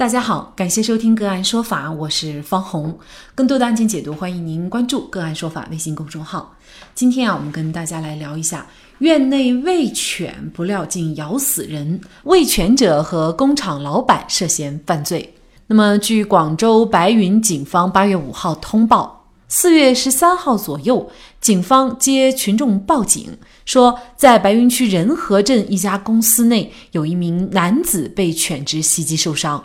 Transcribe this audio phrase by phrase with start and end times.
[0.00, 2.98] 大家好，感谢收听个案说法，我是方红。
[3.34, 6.56] 更多的案件解读，欢迎您关注个案说法微信公众号。
[6.94, 8.66] 今天啊，我们跟大家来聊一下。
[9.00, 12.00] 院内喂犬，不料竟咬死人。
[12.22, 15.34] 喂犬者和工厂老板涉嫌犯罪。
[15.66, 21.10] 那么，据广州白云警方八月五号通报，四月十三号左右，
[21.42, 29.62] 警方接群众报警，说在白云区仁和镇一家公司内有一名男子被犬只袭击受伤。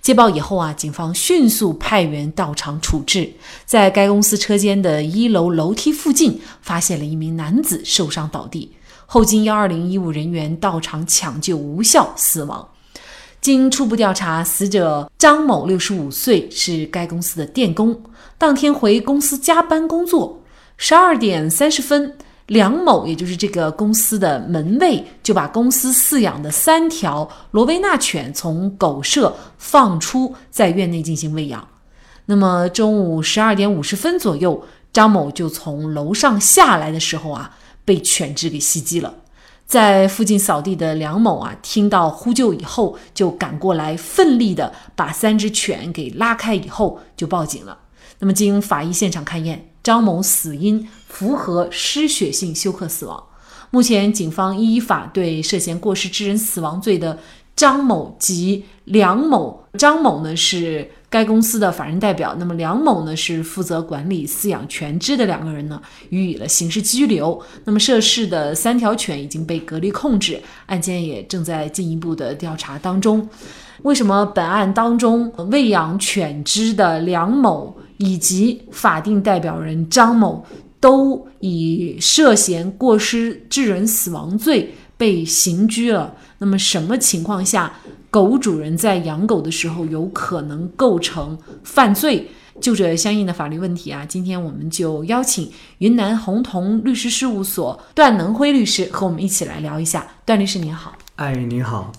[0.00, 3.32] 接报以后啊，警方迅速派员到场处置，
[3.64, 8.72] 在该公司车间的一楼楼梯附近发现了一名男子受伤倒地，
[9.06, 12.68] 后经幺二零医务人员到场抢救无效死亡。
[13.40, 18.00] 经初步调查，死者张某六十五岁，是该公司的电工，
[18.38, 20.42] 当天回公司加班工作，
[20.76, 22.16] 十二点三十分。
[22.46, 31.66] 梁某，也就是这个公司的门卫，就把公司饲养的三条罗威纳犬从狗舍放出，在院内进行喂养。
[32.26, 39.14] 那么中午十二点五十分左右，张某就从楼上下来的时候啊，被犬只给袭击了。
[39.64, 47.78] 在附近扫地的梁某啊，听到呼救以后，就赶过来，奋力的把三只犬给拉开，以后就报警了。
[48.18, 49.71] 那么经法医现场勘验。
[49.82, 53.22] 张某死因符合失血性休克死亡。
[53.70, 57.18] 目前，警方依法对涉嫌过失致人死亡罪的
[57.56, 67.42] 张某及梁某，张某呢是该公司的法人代表，那么梁某呢是负责管理饲养犬只的两个人呢，予以了刑事拘留。
[67.64, 73.26] 那么涉事的三条犬已经被隔离控制，案件也正在进一步的调查当中。
[73.84, 77.74] 为什么本案当中喂养犬只的梁某？
[78.02, 80.44] 以及法定代表人张某
[80.80, 86.12] 都以涉嫌过失致人死亡罪被刑拘了。
[86.38, 87.72] 那么，什么情况下
[88.10, 92.26] 狗主人在养狗的时候有可能构成犯罪？
[92.60, 100.06] 就这相应的法律问题啊，今天我们就邀请云南宏同律师事务所段能辉律师和我们一起来聊一下。
[100.26, 100.92] 段律师您好。
[101.16, 101.92] 哎，你好，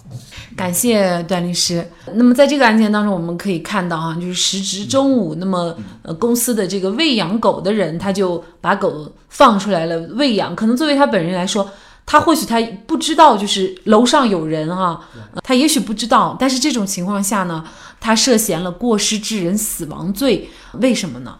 [0.56, 1.88] 感谢段律师。
[2.16, 10.56] 那么在这个案件当中，我们可以看到哈，就是时值中午，那么呃公司的这个喂养狗的人，他就把狗放出来了喂养。
[10.56, 11.69] 可能作为他本人来说，
[12.07, 15.00] 他或许他不知道，就是楼上有人哈，
[15.44, 16.35] 他也许不知道。
[16.40, 17.63] 但是这种情况下呢，
[18.00, 20.50] 他涉嫌了过失致人死亡罪，
[20.81, 21.38] 为什么呢？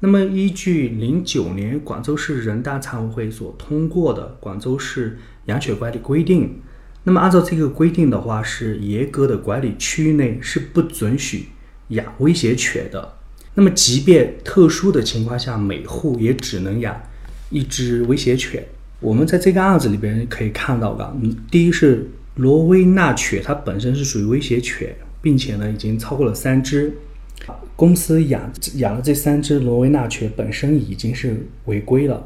[0.00, 6.48] 那么依据零九年广州市人大常委会所通过的《广州市养犬管理规定》。
[7.04, 11.46] 那么按照这个规定的话，是严格的管理区域内是不准许
[11.88, 13.14] 养威胁犬的。
[13.54, 17.00] 那么即便特殊的情况下，每户也只能养
[17.50, 18.64] 一只威胁犬。
[19.00, 26.92] 我们在这个案子里边可以看到的，嗯，第一是罗威纳犬，它本身是属于威胁犬，并且呢已经超过了三只。
[27.74, 32.24] 公司养养了这三只罗威纳犬本身已经是违规了。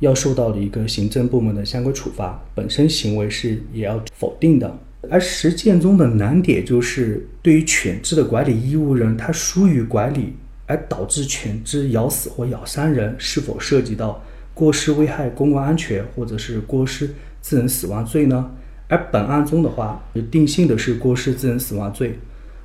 [0.00, 4.78] 要受到的一个行政部门的相关处罚，本身行为是也要否定的。
[5.08, 10.34] 而实践中的难点就是，对于犬只的管理义务人，他疏于管理
[10.66, 14.20] 而导致犬只咬死或咬伤人，是否涉及到
[14.52, 18.50] 过失危害公共安全或者是过失致人死亡罪呢？
[18.88, 22.18] 而本案中的话，定性的是过失致人死亡罪，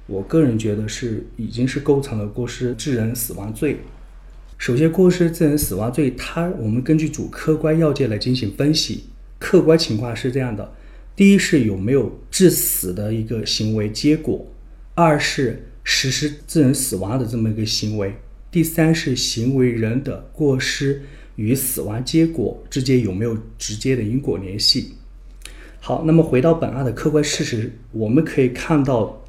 [0.08, 3.78] 我个人觉得是已经是构成了过失致人死亡罪。
[4.62, 9.06] 首先，过失致人死亡罪，它我们根据主客观要件来进行分析。
[9.40, 10.72] 客观情况是这样的：
[11.16, 14.46] 第一是有没有致死的一个行为结果；
[14.94, 18.12] 二是实施致人死亡的这么一个行为；
[18.52, 21.02] 第三是行为人的过失
[21.38, 24.94] 与死亡结果之间有没有直接的因果联系。
[25.80, 29.25] 好，那么回到本案的客观事实，我们可以看到，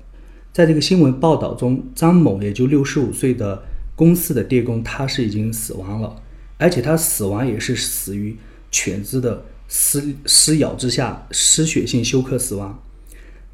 [0.53, 3.63] 在这个新闻报道中，张某也就六十五岁的。
[3.95, 6.17] 公司的电工他是已经死亡了，
[6.59, 8.37] 而且他死亡也是死于
[8.71, 12.83] 犬只的撕撕咬之下，失血性休克死亡。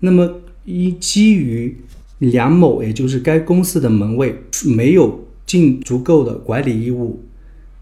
[0.01, 1.77] 那么，依基于
[2.19, 7.21] 梁某，也就是该公司的门卫没有尽足够的管理义务，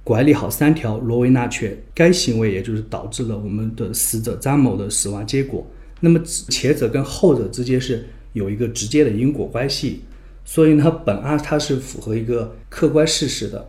[0.02, 5.66] 管理好三条罗威纳犬，该行为也就是导致了我们的死者张某的死亡结果。
[6.00, 10.00] 那么前者跟后者之间是有一个直接的因果关系。
[10.46, 13.69] 所以呢，本案它是符合一个客观事实的。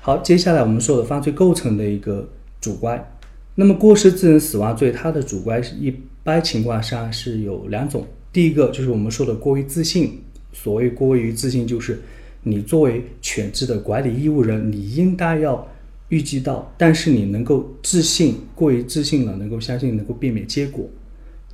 [0.00, 2.28] 好，接下来我们说的犯罪构成的一个
[2.60, 3.02] 主观。
[3.54, 5.94] 那么过失致人死亡罪，它的主观一
[6.24, 8.04] 般情况下是有两种。
[8.32, 10.20] 第一个就是我们说的过于自信。
[10.52, 12.00] 所谓过于自信，就是
[12.42, 15.66] 你作为犬只的管理义务人，你应该要
[16.08, 20.84] 预计到，但是你能够自信，过于自信了，能够相信能够避免结果。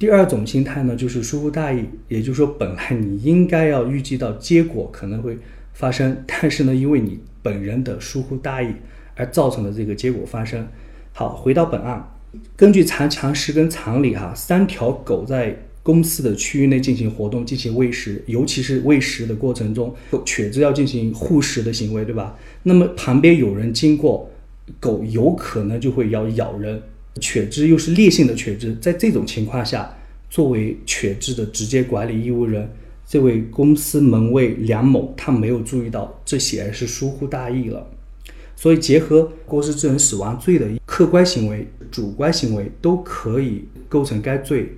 [0.00, 5.37] 第二种心态呢，就是疏忽大意，也就是说，本来你应该要预计到结果可能会
[5.75, 8.73] 发生，但是呢，因为你本人的疏忽大意
[9.14, 10.67] 而造成的这个结果发生。
[11.12, 12.02] 好，回到本案，
[12.56, 19.94] 根据残常识跟常理哈，三条狗在公司的区域内进行活动、进行喂食，尤其是喂食的过程中，
[20.25, 22.38] 犬只要进行护食的行为，对吧？
[22.62, 24.31] 那么旁边有人经过，
[24.81, 26.82] 狗有可能就会要咬人。
[27.21, 29.95] 犬只又是烈性的犬只，在这种情况下，
[30.29, 32.69] 作为犬只的直接管理义务人，
[33.07, 37.87] 这位公司门卫梁某，他没有注意到，这显然是疏忽大意了。
[38.57, 44.77] 所以，结合过失致人死亡罪的客观行为、主观行为，都可以构成该罪。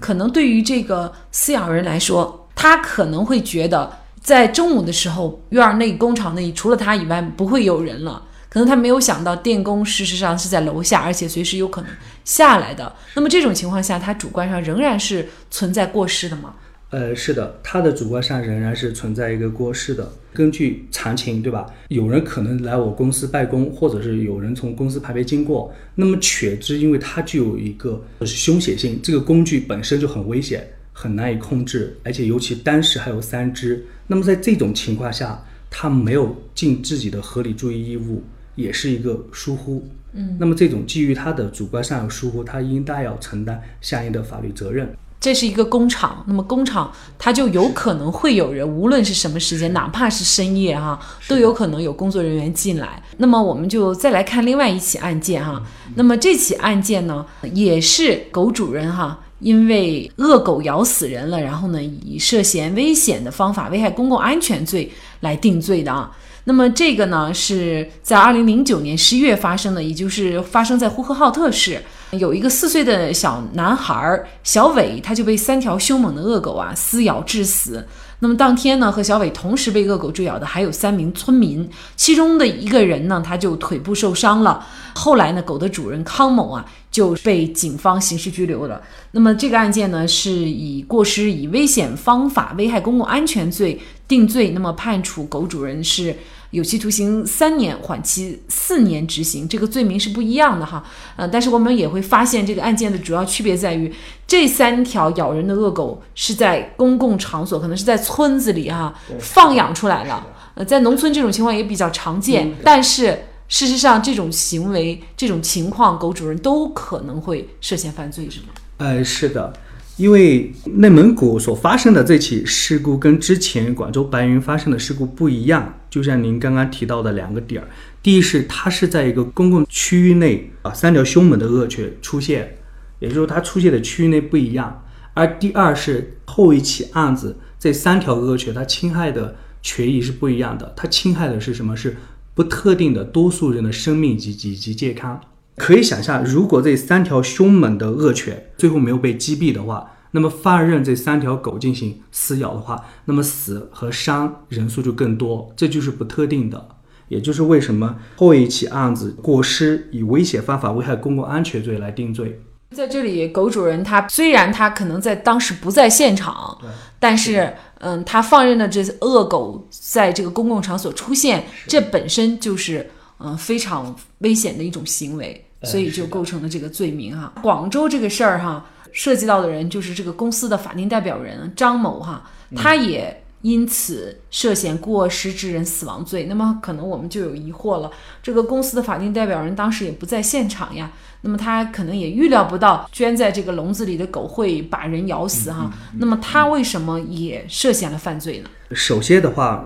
[0.00, 3.90] 可能对于这个饲养人来说，他可能会觉得，
[4.20, 8.22] 在中午的时候，院内工厂内除了他以外，不会有人了。
[8.50, 11.90] 可能他没有想到电工事实上是在楼下，而且随时有可能
[12.24, 12.92] 下来的。
[13.14, 16.56] 那么这种情况下，他主观上仍然是存在过失的吗？
[16.90, 20.12] 呃，是的，他的主观上仍然是存在一个过失的。
[20.34, 21.64] 根据常情，对吧？
[21.86, 25.72] 有人可能来我公司办公，或者是有人从公司旁边经过。
[25.94, 33.86] 那么犬只因为它具有一个凶险性，这个工具本身就很危险，很难以控制，而且尤其当时还有三只。
[34.08, 38.24] 那么在这种情况下，他没有尽自己的合理注意义务。
[38.60, 44.92] 也是一个疏忽，嗯，那么这种基于他的主观上有疏忽，他应当要承担相应的法律责任。
[45.20, 50.98] 这是一个工厂，那么工厂它就有可能会有人，无论是什么时间，哪怕是深夜哈，
[51.28, 53.02] 都有可能有工作人员进来。
[53.18, 55.62] 那么我们就再来看另外一起案件哈，
[55.94, 64.90] 那么这起案件呢，也是狗主人哈，因为恶狗咬死人了，然后呢，以涉嫌危险的方法危害公共安全罪
[65.20, 66.10] 来定罪的啊。
[66.44, 71.82] 那么这个呢，是在二零零九年十一月发生的，也就是发生在呼和浩特市，
[72.12, 77.86] 有一个四岁的小男孩小伟，他就被三条凶猛的恶狗啊撕咬致死。
[78.22, 84.66] 那么当天呢，和小伟同时被恶狗追咬的还有三名村民，其中的一个人呢，他就腿部受伤了。
[84.94, 88.82] 后来呢，狗的主人康某啊就被警方刑事拘留了。
[89.12, 96.14] 那么这个案件呢，是以过失以危险方法危害公共安全罪定罪，那么判处狗主人是。
[96.50, 100.82] 有期徒刑三年，缓期四年执行，这个罪名是不一样的哈。
[101.14, 103.94] 呃，但是我们也会发现，这个案件的主要区别在于，
[104.26, 110.26] 这三条咬人的恶狗是在公共场所，可能是在村子里哈放养出来了。
[110.56, 113.16] 呃，在农村这种情况也比较常见，但是
[113.46, 118.46] 事实上这种行为、这种情况，狗主人都可能会涉嫌犯罪，是吗？
[118.78, 119.52] 呃，是的。
[120.00, 127.68] 因为内蒙古所发生的这起事故跟之前广州白云发生的事故不一样，就像您刚刚提到的两个点儿，
[128.02, 132.56] 第一是它是在一个公共区域内啊，三条凶猛的恶犬出现，
[132.98, 134.82] 也就是说它出现的区域内不一样，
[135.12, 141.76] 而第二是后一起案子这三条恶犬它侵害的权益是不一样的，它侵害的是什么？
[141.76, 141.94] 是
[142.34, 145.20] 不特定的多数人的生命及及其健康。
[145.60, 156.66] 可以想象，如果这三条凶猛的恶犬最后没有被击毙的话，那么放任这三条狗进行撕咬的话，那么死和伤人数就更多，这就是不特定的。
[157.08, 162.40] 也就是为什么后一起案子过失以危险方法危害公共安全罪来定罪。
[162.74, 166.56] 在这里，狗主人他虽然他可能在当时不在现场，
[166.98, 175.44] 但是嗯，他放任的这恶狗在这个公共场所出现，这本身就是嗯非常危险的一种行为。
[175.62, 177.32] 所以就构成了这个罪名哈。
[177.42, 186.24] 广州这个事儿哈，涉及到的人就是这个公司的法定代表人张某哈，他也因此涉嫌过失致人死亡罪。
[186.24, 187.90] 那么可能我们就有疑惑了，
[188.22, 190.90] 这个公司的法定代表人当时也不在现场呀，
[191.22, 195.70] 那么他可能也预料不到圈在这个笼子里的狗会把人咬死哈。
[195.98, 198.50] 那么他为什么也涉嫌了犯罪呢？
[198.72, 199.64] 首先的话。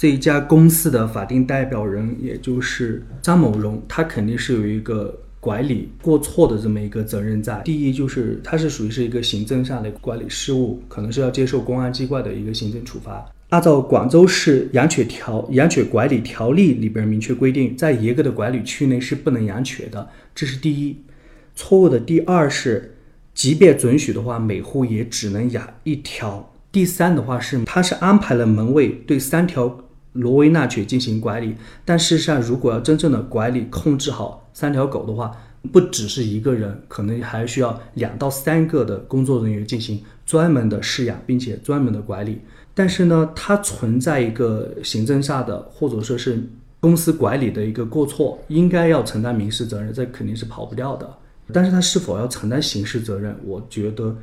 [0.00, 7.60] 这一家公司的法定代表人，也就是张某荣，他肯定是有一个管理过错的这么一个责任在。
[7.64, 13.24] 第一，就是它是属于是一个行政上的管理事务，可能是要接受公安机关的一个行政处罚。
[13.50, 20.96] 按照广州市养犬条养犬管理条例里边明确规定，在严格的管理区内是不能养犬的，这是第一。
[21.54, 22.96] 错误的第二是，
[23.32, 26.52] 即便准许的话，每户也只能养一条。
[26.70, 29.84] 第三的话是，他是安排了门卫对三条。
[30.12, 35.30] 罗威纳犬进行管理，但事实上，如果要真正的管理控制好三条狗的话，
[35.72, 42.40] 不只是一个人，可能还需要两到三个的工作人员进行专门的饲养，并且专门的管理。
[42.74, 46.40] 但是呢，它存在一个行政上的或者说是
[46.80, 51.12] 公司管理的一个过错，应该要承担民事责任，这肯定是跑不掉的。
[51.52, 54.16] 但是他是否要承担刑事责任，我觉得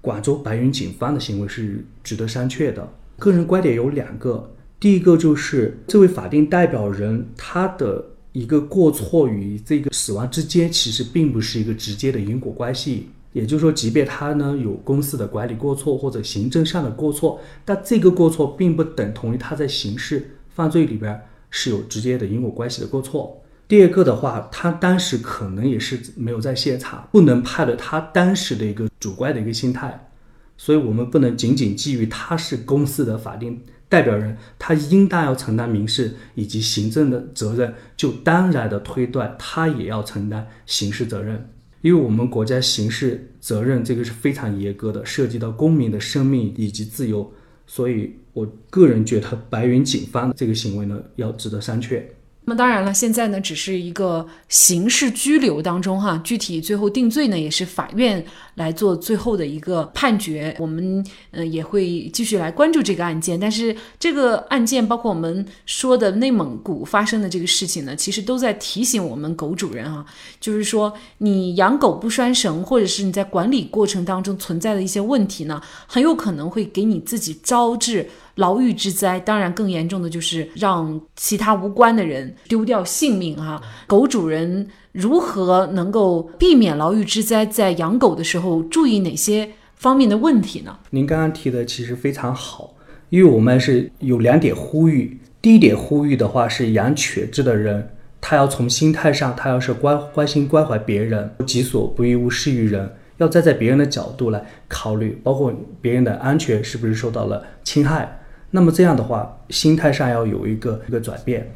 [0.00, 2.88] 广州白云警方的行为是值得商榷的。
[3.18, 4.50] 个人观点有两个，
[4.82, 8.08] 第一个就是这位法定代表人他的。
[8.32, 21.20] 一个过错与这个死亡之间其实并不是一个直接的因果关系，也就是说，即便他呢有公司的管理过错或者行政上的过错，但这个过错并不等同于他在刑事犯罪里边
[21.50, 23.38] 是有直接的因果关系的过错。
[23.68, 30.08] 第二个的话，他当时可能也是没有在现场，不能判断他当时的一个主观的一个心态，
[30.56, 33.60] 所以我们不能仅仅基于他是公司的法定。
[33.92, 41.46] 代表人他应当要承担民事以及行政的责任，就当然的推断他也要承担刑事责任，
[41.82, 47.30] 因为我们国家刑事责任这个是非常严格的，涉及到公民的生命以及自由，
[47.66, 52.02] 所以我个人觉得白云警方的这个行为呢，要值得商榷。
[52.44, 58.24] 那么当然了，现在呢只是一个刑事拘留当中哈，具体最后定罪呢也是法院
[58.56, 60.54] 来做最后的一个判决。
[60.58, 70.04] 我们呃也会继续来关注这个案件，但是这个案件包括我们说的内蒙古发生的这个事情呢，其实都在提醒我们狗主人啊，
[70.40, 78.10] 就是说你养狗不拴绳，或者是你在管理过程当中存在的一些问题呢，很有可能会给你自己招致。
[78.36, 83.60] 牢狱之灾，当然更严重的就是让其他无关的人丢掉性命哈。
[83.86, 87.44] 狗主人如何能够避免牢狱之灾？
[87.44, 90.78] 在养狗的时候注意哪些方面的问题呢？
[90.90, 92.74] 您刚刚提的其实非常好，
[93.10, 95.20] 因为我们是有两点呼吁。
[95.42, 108.20] 第一点呼吁的话是养犬只的人，他要从心态上，他要是关关心关怀别人，己所不欲，勿施于人，要站在别人的角度来考虑，包括别人的安全是不是受到了侵害。
[108.54, 111.50] 那么这样的话，心态上要有一个一个转变。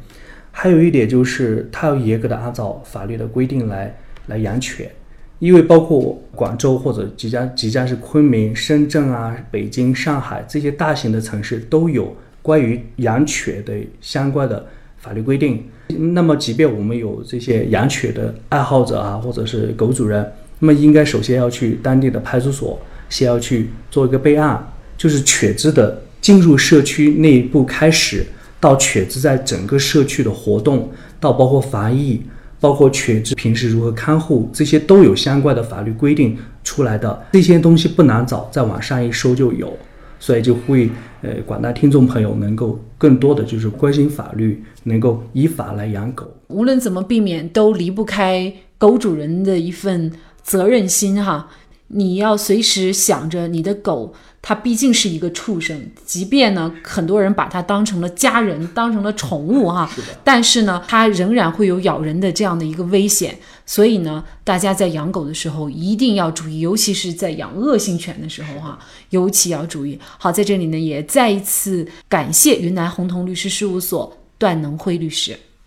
[0.51, 4.89] 还有一点就是，他要严格的按照法律的规定来来养犬，
[5.37, 14.65] 因为包括广州或者即将即将是昆明、深圳啊、北京、上海这些大型的城市都有关于养犬的相关的
[14.97, 15.63] 法律规定。
[15.89, 26.01] 那么，即便我们有这些养犬的爱好者啊，或者是狗主人，那么应该首先要去当地的派出所，先要去做一个备案，就是犬只的。
[26.21, 28.25] 进入社区那一步开始，
[28.59, 32.21] 到犬只在整个社区的活动，到包括防疫，
[32.59, 37.25] 包括犬只平时如何看护，这些都有相关的法律规定出来的。
[37.33, 39.75] 这些东西不难找，在网上一搜就有。
[40.19, 40.89] 所以就会
[41.21, 46.25] 呃广大听众朋友能够更多的就是关心法律，能够依法来养狗。
[46.47, 51.47] 无论怎么避免，都离不开狗主人的一份责任心哈。
[51.89, 54.11] 你要随时想着你的狗。
[54.47, 59.91] 它毕竟是一个畜生，即便呢，很多人把它当成了家人，当成了宠物哈，
[60.23, 63.37] 但是呢，它仍然会有咬人的这样的一个危险。
[63.65, 69.99] 所以呢，大家在养狗的时候一定要注意，尤其是在养恶性犬的时候哈，尤其要注意。
[70.17, 75.37] 好，在这里呢，也再一次感谢云南宏同律师事务所段能辉律师。